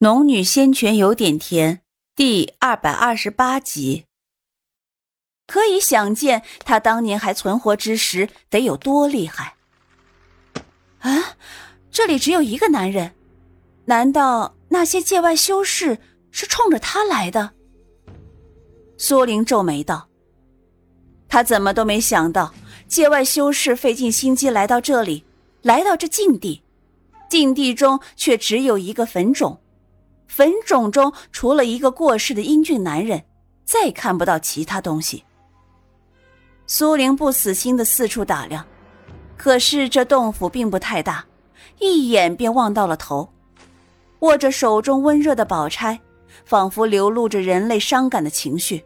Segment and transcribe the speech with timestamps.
[0.00, 1.82] 农女仙泉有点甜，
[2.14, 4.04] 第二百二十八集。
[5.44, 9.56] 可以想见，他当年还存活之时得有多厉害。
[11.00, 11.36] 啊，
[11.90, 13.16] 这里只有一个男人，
[13.86, 15.98] 难道那些界外修士
[16.30, 17.54] 是冲着他来的？
[18.98, 20.08] 苏玲皱眉道
[21.28, 22.54] ：“他怎么都没想到，
[22.86, 25.24] 界外修士费尽心机来到这里，
[25.62, 26.62] 来到这禁地，
[27.28, 29.60] 禁地中却只有一个坟冢。”
[30.28, 33.24] 坟冢中除了一个过世的英俊男人，
[33.64, 35.24] 再看不到其他东西。
[36.66, 38.64] 苏玲不死心的四处打量，
[39.36, 41.24] 可是这洞府并不太大，
[41.78, 43.28] 一眼便望到了头。
[44.20, 45.98] 握着手中温热的宝钗，
[46.44, 48.84] 仿佛流露着人类伤感的情绪。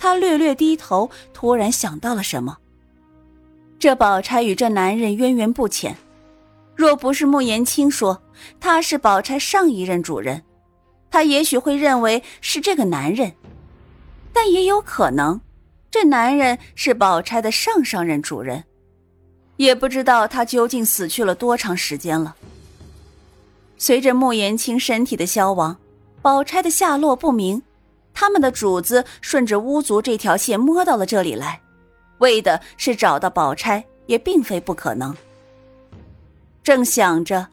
[0.00, 2.56] 他略略低头，突然想到了什么。
[3.78, 5.96] 这宝钗与这男人渊源不浅，
[6.74, 8.22] 若不是穆延青说
[8.58, 10.42] 他是宝钗上一任主人。
[11.14, 13.34] 他也许会认为是这个男人，
[14.32, 15.40] 但也有可能，
[15.88, 18.64] 这男人是宝钗的上上任主人，
[19.56, 22.34] 也不知道他究竟死去了多长时间了。
[23.78, 25.76] 随着穆言青身体的消亡，
[26.20, 27.62] 宝钗的下落不明，
[28.12, 31.60] 他们的主子顺着巫族这条线摸到了这里来，
[32.18, 35.16] 为的是找到宝钗，也并非不可能。
[36.64, 37.46] 正想着，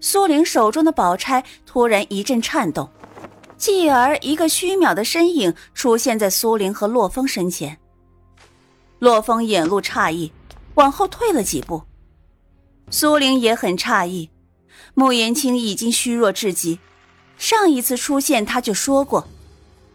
[0.00, 2.88] 苏玲手中的宝钗突然一阵颤动。
[3.60, 7.78] 继而，一个虚渺的身影出现在苏玲和洛风身前。
[8.98, 10.32] 洛风眼露诧异，
[10.76, 11.82] 往后退了几步。
[12.88, 14.30] 苏玲也很诧异，
[14.94, 16.78] 穆言青已经虚弱至极，
[17.36, 19.28] 上一次出现他就说过，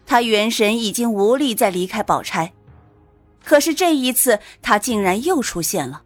[0.05, 2.53] 他元神已经无力再离开宝钗。
[3.43, 6.03] 可是这一次，他竟然又出现了，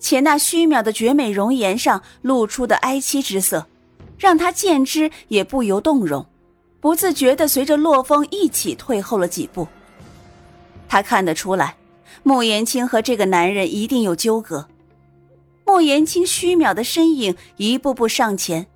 [0.00, 3.66] 且那虚渺的绝美容颜上露出的哀戚之色，
[4.16, 6.26] 让他见之也不由动容。
[6.82, 9.68] 不自觉的随着洛风一起退后了几步。
[10.88, 11.76] 他看得出来，
[12.24, 14.68] 穆延青和这个男人一定有纠葛。
[15.64, 18.66] 穆延青虚渺的身影一步步上前，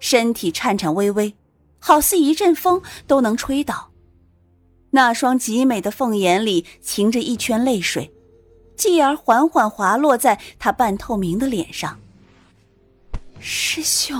[0.00, 1.34] 身体颤颤巍巍，
[1.78, 3.90] 好似一阵风都能吹倒。
[4.92, 8.10] 那双极美的凤眼里噙着一圈泪水，
[8.76, 12.00] 继而缓缓滑落在他半透明的脸上。
[13.38, 14.18] 师兄，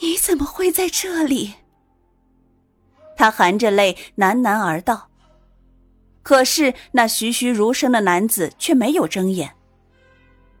[0.00, 1.54] 你怎么会在这里？
[3.22, 5.08] 他含着泪喃喃而道
[6.24, 9.54] ：“可是那栩栩如生的男子却没有睁眼，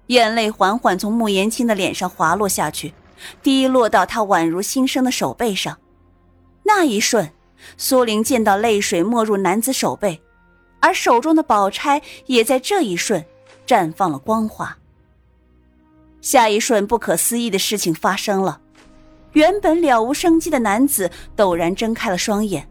[0.06, 2.94] 眼泪缓缓从穆言青的脸上滑落下去，
[3.42, 5.76] 滴落到他宛如新生的手背上。
[6.62, 7.32] 那一瞬，
[7.76, 10.22] 苏玲见到泪水没入男子手背，
[10.78, 13.24] 而手中的宝钗也在这一瞬
[13.66, 14.78] 绽放了光华。
[16.20, 18.60] 下一瞬，不可思议的事情发生了。”
[19.32, 22.68] 原本了无生机的男子陡然睁开了双眼，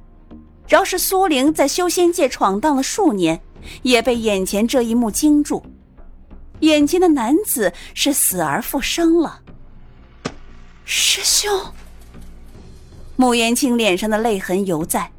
[0.67, 3.41] 饶是苏玲在修仙界闯荡了数年，
[3.81, 5.63] 也被眼前这一幕惊住。
[6.59, 9.41] 眼前的男子是死而复生了。
[10.85, 11.51] 师兄，
[13.15, 15.11] 穆延青脸上的泪痕犹在，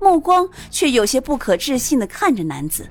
[0.00, 2.88] 目光却有些不可置信的看着男子。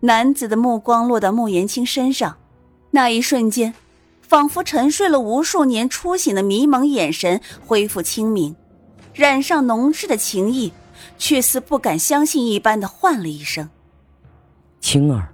[0.00, 2.36] 男子的目光落到穆延青身上，
[2.90, 3.74] 那一瞬间。
[4.28, 8.56] 仿佛沉睡了无数年，初醒的迷蒙眼神恢复清明，
[9.14, 10.72] 染上浓挚的情意，
[11.16, 13.70] 却似不敢相信一般的唤了一声
[14.80, 15.32] ：“青儿。”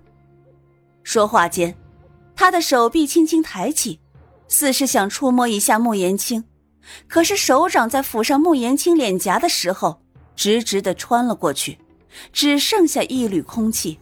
[1.02, 1.74] 说话间，
[2.36, 3.98] 他的手臂轻轻抬起，
[4.46, 6.44] 似是想触摸一下穆言青，
[7.08, 10.02] 可是手掌在抚上穆言青脸颊的时候，
[10.36, 11.78] 直直的穿了过去，
[12.30, 13.98] 只剩下一缕空气。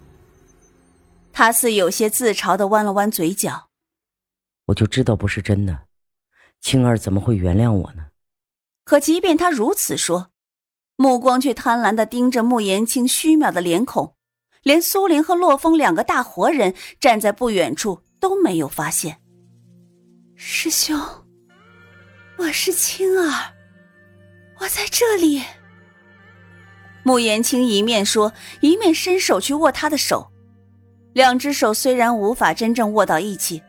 [1.33, 3.70] 他似有些自嘲的弯了弯嘴角。
[4.71, 5.87] 我就知道不是真的，
[6.61, 8.07] 青儿怎么会原谅我呢？
[8.85, 10.31] 可即便他如此说，
[10.97, 14.15] 目光却贪婪的盯着穆言青虚渺的脸孔，
[14.63, 19.21] 连苏玲和洛风两个大活人站在不远处都没有发现。
[20.37, 20.97] 师兄，
[22.39, 23.53] 我是青儿，
[24.61, 25.43] 我在这里。
[27.03, 30.31] 穆言青一面说，一面伸手去握他的手，
[31.13, 33.61] 两只手虽然无法真正握到一起。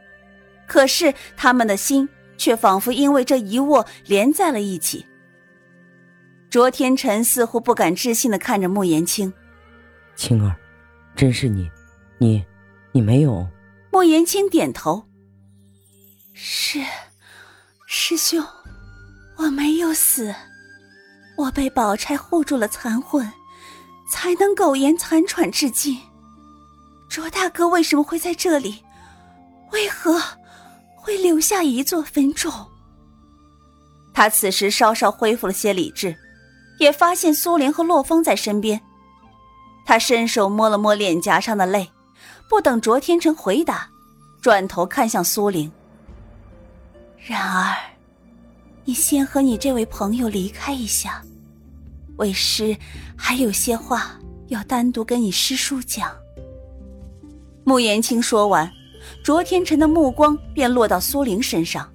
[0.72, 2.08] 可是他们的心
[2.38, 5.06] 却仿佛因为这一握连在了一起。
[6.50, 9.34] 卓天辰似乎不敢置信的看着穆言青，
[10.16, 10.56] 青儿，
[11.14, 11.70] 真是你，
[12.20, 12.46] 你，
[12.94, 13.46] 你没有？
[13.92, 15.04] 穆言青点头，
[16.32, 16.80] 是，
[17.86, 18.42] 师兄，
[19.36, 20.34] 我没有死，
[21.36, 23.30] 我被宝钗护住了残魂，
[24.10, 26.00] 才能苟延残喘至今。
[27.10, 28.86] 卓大哥为什么会在这里？
[29.74, 30.18] 为何？
[31.02, 32.68] 会留下一座坟冢。
[34.14, 36.16] 他此时稍稍恢复了些理智，
[36.80, 38.80] 也发现苏玲和洛风在身边。
[39.86, 41.90] 他伸手摸了摸脸颊上的泪，
[42.48, 43.90] 不等卓天成回答，
[44.42, 45.72] 转头看向苏玲。
[47.18, 47.76] 然而，
[48.86, 51.24] 你先和你这位朋友离开一下，
[52.18, 52.78] 为师
[53.18, 54.20] 还有些话
[54.50, 56.12] 要单独跟你师叔讲。
[57.64, 58.72] 穆言青说完，
[59.24, 61.92] 卓天辰的目光便落到苏玲身上。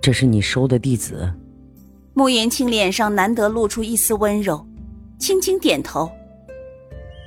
[0.00, 1.32] 这是你收的弟子。
[2.12, 4.64] 穆言青脸上难得露出一丝温柔，
[5.18, 6.10] 轻轻点头。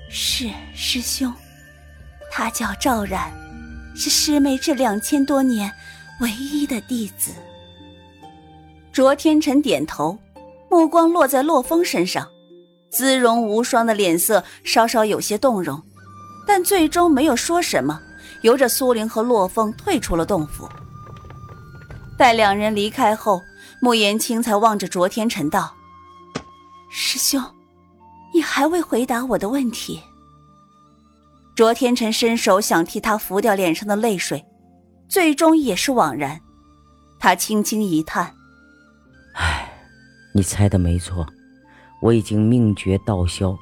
[0.10, 1.34] 是师兄，
[2.32, 3.30] 他叫赵然，
[3.96, 5.70] 是师妹这两千多年
[6.22, 7.32] 唯一的弟子。
[8.94, 10.18] 卓天辰点头，
[10.70, 12.30] 目光落在洛风身上，
[12.90, 15.84] 姿容无双的脸色稍稍有些动容，
[16.48, 18.02] 但最终没有说什么，
[18.42, 20.70] 由着苏玲和洛风退出了洞府。
[22.18, 23.42] 待两人离开后，
[23.82, 25.76] 穆言青才望着卓天辰道
[26.90, 27.44] ：“师兄，
[28.34, 30.02] 你还未回答我的问题。”
[31.56, 34.44] 卓天辰伸手想替他拂掉脸上的泪水，
[35.08, 36.42] 最终也是枉然。
[37.20, 38.36] 他轻轻一叹
[39.34, 39.72] ：“唉，
[40.34, 41.26] 你猜的没错，
[42.02, 43.56] 我已经命绝道消，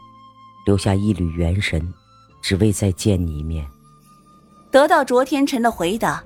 [0.66, 1.94] 留下一缕元神，
[2.42, 3.66] 只为再见你一面。”
[4.76, 6.22] 得到卓天辰的回答。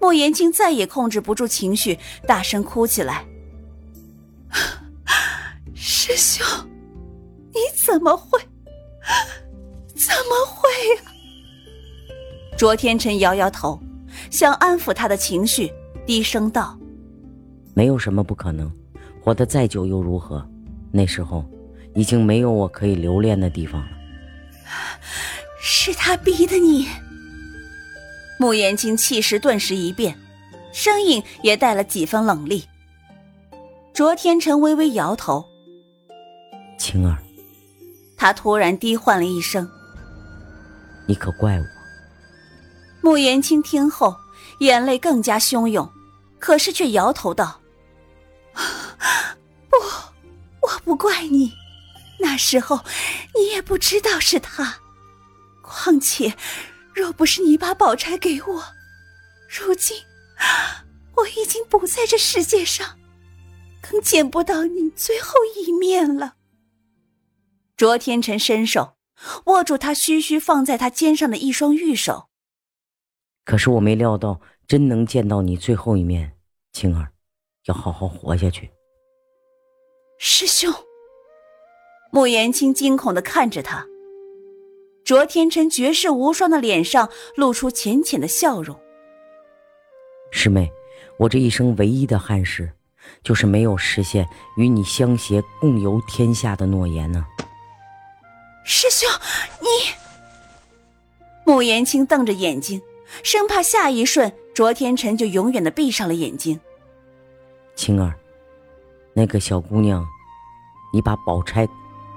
[0.00, 3.26] 莫言青再也控制不住情绪，大声哭起来
[5.76, 6.46] ：“师兄，
[7.52, 8.40] 你怎么会？
[9.94, 10.70] 怎么会
[11.04, 11.12] 啊？”
[12.56, 13.78] 卓天辰摇摇头，
[14.30, 15.70] 想安抚他的情绪，
[16.06, 16.78] 低声道
[17.76, 18.72] ：“没有什么不可能，
[19.22, 20.42] 活得再久又如何？
[20.90, 21.44] 那时候，
[21.94, 23.88] 已经没有我可以留恋的地方了。”
[25.60, 26.88] 是他逼的你。
[28.38, 30.18] 穆言青气势顿时一变，
[30.72, 32.66] 声音也带了几分冷厉。
[33.92, 35.44] 卓天成微微摇头
[36.78, 37.16] ：“青儿。”
[38.18, 39.70] 他突然低唤了一声
[41.06, 41.64] ：“你可怪我？”
[43.02, 44.16] 穆言青听后，
[44.60, 45.88] 眼泪更加汹涌，
[46.38, 47.60] 可是却摇头道
[49.70, 49.76] ：“不，
[50.60, 51.52] 我不怪你。
[52.18, 52.80] 那时候
[53.34, 54.78] 你也不知道是他，
[55.62, 56.34] 况且……”
[56.94, 58.64] 若不是你把宝钗给我，
[59.48, 59.96] 如今
[61.16, 62.98] 我已经不在这世界上，
[63.82, 66.36] 更见不到你最后一面了。
[67.76, 68.96] 卓天辰伸手
[69.46, 72.28] 握住他虚虚放在他肩上的一双玉手。
[73.44, 76.36] 可是我没料到，真能见到你最后一面，
[76.72, 77.12] 青儿，
[77.64, 78.70] 要好好活下去。
[80.18, 80.72] 师兄，
[82.12, 83.84] 穆言青惊恐的看着他。
[85.04, 88.80] 卓天辰绝世无双的脸上露出浅浅的笑容。
[90.30, 90.72] 师妹，
[91.18, 92.72] 我这一生唯一的憾事，
[93.22, 97.24] 就是没有实现与你相携共游天下的诺言呢。
[98.64, 99.06] 师兄，
[99.60, 99.68] 你……
[101.44, 102.80] 穆言青瞪着眼睛，
[103.22, 106.58] 生怕下一瞬卓天辰就永远的闭上了眼睛。
[107.76, 108.14] 青儿，
[109.12, 110.02] 那个小姑娘，
[110.94, 111.68] 你把宝钗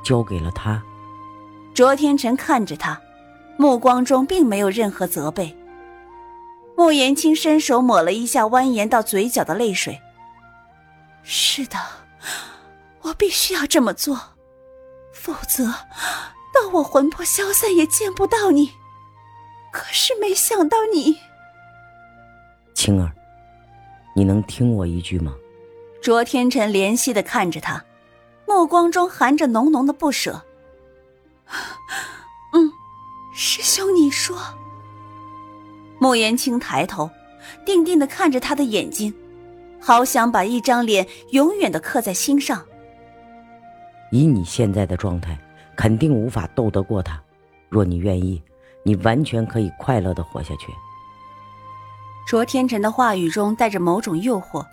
[0.06, 0.82] 交给了她。
[1.78, 3.00] 卓天辰看着他，
[3.56, 5.56] 目光中并没有任何责备。
[6.76, 10.02] 穆言青伸手抹了一下蜿蜒到嘴角的泪水。
[11.22, 11.78] 是的，
[13.02, 14.20] 我必须要这么做，
[15.14, 15.66] 否则
[16.52, 18.72] 到我魂魄消散也见不到你。
[19.72, 21.20] 可是没想到你，
[22.74, 23.12] 青儿，
[24.16, 25.32] 你能听我一句吗？
[26.02, 27.86] 卓天辰怜惜的看着他，
[28.48, 30.42] 目光中含着浓浓的不舍。
[32.54, 32.72] 嗯，
[33.34, 34.38] 师兄，你说。
[36.00, 37.10] 莫言青抬头，
[37.66, 39.14] 定定的看着他的眼睛，
[39.80, 42.64] 好想把一张脸永远的刻在心上。
[44.12, 45.38] 以你现在的状态，
[45.76, 47.20] 肯定无法斗得过他。
[47.70, 48.42] 若你愿意，
[48.84, 50.68] 你完全可以快乐的活下去。
[52.28, 54.66] 卓天辰的话语中带着某种诱惑。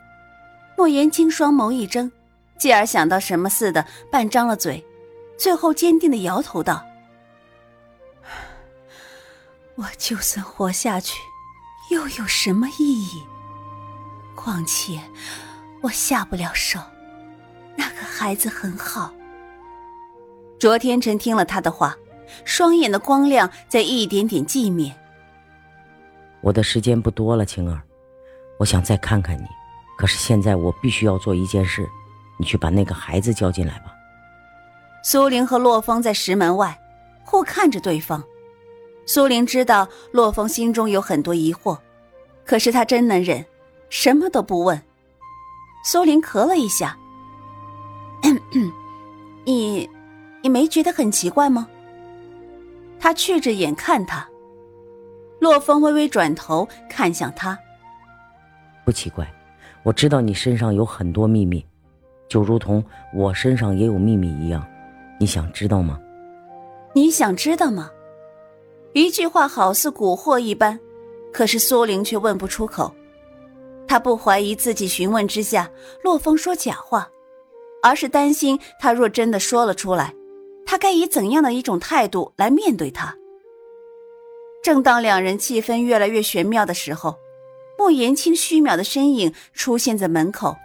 [0.76, 2.10] 莫言青双眸一睁，
[2.58, 4.84] 继而想到什么似的，半张了嘴。
[5.36, 6.84] 最后坚定的摇头道
[9.76, 11.20] ：“我就算活下去，
[11.90, 13.22] 又有什么意义？
[14.34, 15.00] 况且
[15.82, 16.78] 我下不了手，
[17.76, 19.12] 那个孩子很好。”
[20.58, 21.96] 卓天辰听了他的话，
[22.44, 24.94] 双眼的光亮在一点点寂灭。
[26.40, 27.82] 我的时间不多了，青儿，
[28.58, 29.46] 我想再看看你，
[29.98, 31.88] 可是现在我必须要做一件事，
[32.38, 33.93] 你去把那个孩子叫进来吧。
[35.06, 36.80] 苏玲和洛风在石门外，
[37.24, 38.24] 互看着对方。
[39.04, 41.78] 苏玲知道洛风心中有很多疑惑，
[42.46, 43.44] 可是他真能忍，
[43.90, 44.82] 什么都不问。
[45.84, 46.96] 苏玲咳了一下
[49.44, 49.90] ：“你，
[50.40, 51.68] 你没觉得很奇怪吗？”
[52.98, 54.26] 他觑着眼看他。
[55.38, 57.58] 洛风微微转头看向他
[58.86, 59.30] ：“不奇怪，
[59.82, 61.62] 我知道你身上有很多秘密，
[62.26, 62.82] 就如同
[63.12, 64.66] 我身上也有秘密一样。
[65.18, 66.00] 你想知道吗
[66.94, 67.90] ？”“你想知道吗？”
[68.94, 70.78] 一句话好似蛊惑一般，
[71.32, 72.94] 可是苏玲却问不出口。
[73.86, 75.70] 他不怀疑自己询问之下，
[76.02, 77.08] 洛风说假话，
[77.82, 80.14] 而是担心他若真的说了出来，
[80.64, 83.16] 他该以怎样的一种态度来面对他。
[84.62, 87.16] 正当两人气氛越来越玄妙的时候，
[87.76, 90.56] 莫言青虚渺的身影出现在门口，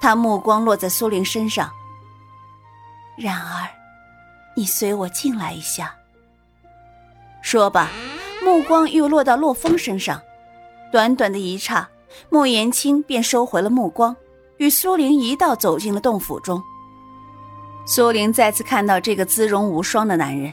[0.00, 1.70] 他目光落在苏玲身上。
[3.16, 3.68] 然而，
[4.56, 5.94] 你随我进来一下。
[7.42, 7.88] 说罢，
[8.42, 10.20] 目光又落到洛风身上，
[10.90, 11.88] 短短的一刹，
[12.28, 14.16] 莫言青便收回了目光，
[14.56, 16.62] 与苏玲一道走进了洞府中。
[17.86, 20.52] 苏玲再次看到这个姿容无双的男人，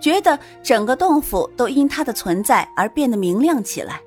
[0.00, 4.00] 觉得整个洞府都因他的存在而变得明亮起来。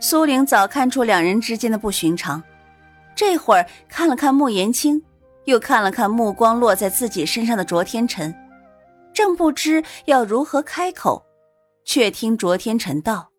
[0.00, 2.42] 苏玲早看出两人之间的不寻常，
[3.16, 5.02] 这会儿看了看莫言青，
[5.48, 8.34] 又看了看目光落在自己身上的卓天辰。
[9.14, 11.24] 正不知要如何开口，
[11.86, 13.30] 却听卓天辰道：“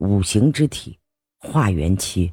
[0.00, 0.98] 五行之体，
[1.38, 2.30] 化元期，